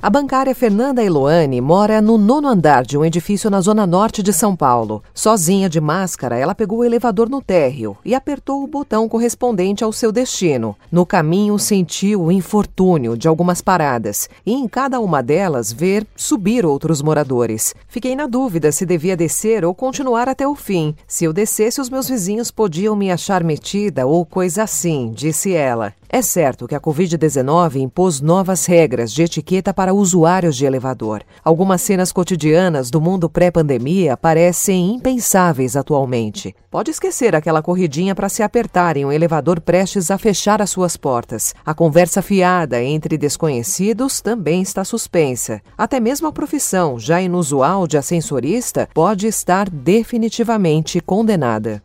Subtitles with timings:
[0.00, 4.30] A bancária Fernanda Eloane mora no nono andar de um edifício na zona norte de
[4.30, 5.02] São Paulo.
[5.14, 9.90] Sozinha de máscara, ela pegou o elevador no térreo e apertou o botão correspondente ao
[9.92, 10.76] seu destino.
[10.92, 16.66] No caminho, sentiu o infortúnio de algumas paradas e em cada uma delas ver subir
[16.66, 17.74] outros moradores.
[17.88, 20.94] Fiquei na dúvida se devia descer ou continuar até o fim.
[21.08, 25.94] Se eu descesse, os meus vizinhos podiam me achar metida ou coisa assim, disse ela.
[26.16, 31.22] É certo que a Covid-19 impôs novas regras de etiqueta para usuários de elevador.
[31.44, 36.56] Algumas cenas cotidianas do mundo pré-pandemia parecem impensáveis atualmente.
[36.70, 40.96] Pode esquecer aquela corridinha para se apertar em um elevador prestes a fechar as suas
[40.96, 41.54] portas.
[41.66, 45.60] A conversa fiada entre desconhecidos também está suspensa.
[45.76, 51.82] Até mesmo a profissão, já inusual de ascensorista, pode estar definitivamente condenada.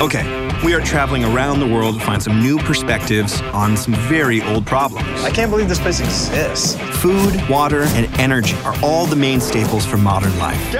[0.00, 0.24] Okay,
[0.64, 4.64] we are traveling around the world to find some new perspectives on some very old
[4.64, 5.08] problems.
[5.24, 6.76] I can't believe this place exists.
[7.00, 10.76] Food, water, and energy are all the main staples for modern life.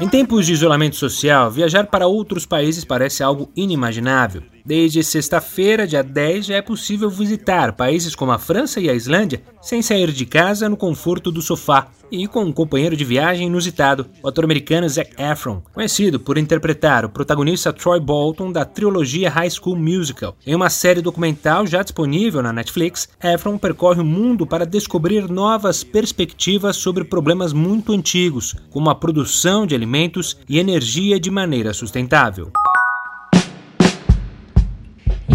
[0.00, 4.42] Em tempos de isolamento social, viajar para outros países parece algo inimaginável.
[4.64, 9.42] Desde sexta-feira, dia 10, já é possível visitar países como a França e a Islândia
[9.60, 14.06] sem sair de casa no conforto do sofá e com um companheiro de viagem inusitado,
[14.22, 19.50] o ator americano Zac Efron, conhecido por interpretar o protagonista Troy Bolton da trilogia High
[19.50, 20.36] School Musical.
[20.44, 25.84] Em uma série documental já disponível na Netflix, Efron percorre o mundo para descobrir novas
[25.84, 32.50] perspectivas sobre problemas muito antigos, como a produção de alimentos e energia de maneira sustentável.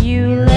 [0.05, 0.54] You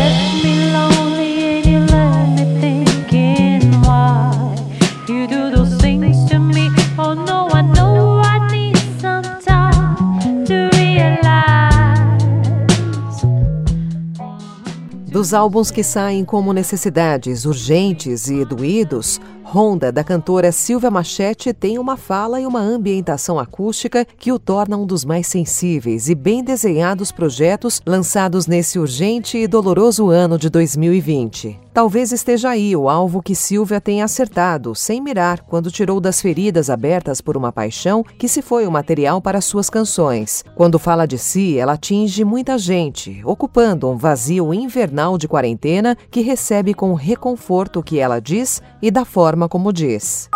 [15.19, 21.77] Dos álbuns que saem como necessidades urgentes e doídos, Honda, da cantora Silvia Machete, tem
[21.77, 26.45] uma fala e uma ambientação acústica que o torna um dos mais sensíveis e bem
[26.45, 31.68] desenhados projetos lançados nesse urgente e doloroso ano de 2020.
[31.79, 36.71] Talvez esteja aí o alvo que Silvia tem acertado, sem mirar, quando tirou das feridas
[36.71, 40.45] abertas por uma paixão que se foi o material para suas canções.
[40.57, 46.21] Quando fala de si, ela atinge muita gente, ocupando um vazio invernal de quarentena que
[46.21, 50.29] recebe com reconforto o que ela diz e da forma como diz.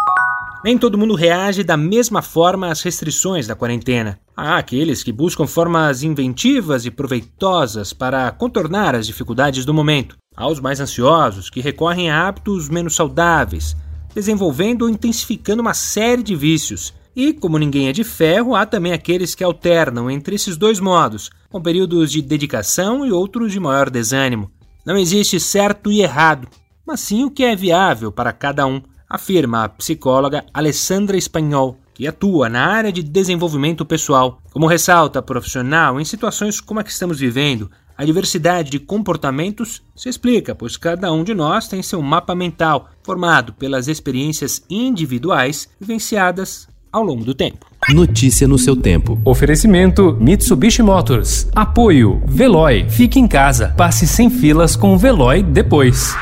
[0.64, 4.20] Nem todo mundo reage da mesma forma às restrições da quarentena.
[4.36, 10.16] Há aqueles que buscam formas inventivas e proveitosas para contornar as dificuldades do momento.
[10.36, 13.74] Há os mais ansiosos que recorrem a hábitos menos saudáveis,
[14.14, 16.94] desenvolvendo ou intensificando uma série de vícios.
[17.14, 21.28] E, como ninguém é de ferro, há também aqueles que alternam entre esses dois modos,
[21.50, 24.48] com períodos de dedicação e outros de maior desânimo.
[24.86, 26.46] Não existe certo e errado,
[26.86, 28.80] mas sim o que é viável para cada um,
[29.12, 34.40] afirma a psicóloga Alessandra Espanhol, que atua na área de desenvolvimento pessoal.
[34.50, 39.82] Como ressalta a profissional, em situações como a que estamos vivendo, a diversidade de comportamentos
[39.94, 45.68] se explica, pois cada um de nós tem seu mapa mental, formado pelas experiências individuais
[45.78, 47.66] vivenciadas ao longo do tempo.
[47.90, 49.20] Notícia no seu tempo.
[49.26, 51.48] Oferecimento Mitsubishi Motors.
[51.54, 52.88] Apoio Veloy.
[52.88, 53.74] Fique em casa.
[53.76, 56.14] Passe sem filas com o Veloy depois.